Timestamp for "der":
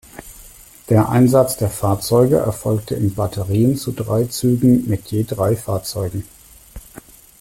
0.89-1.09, 1.57-1.69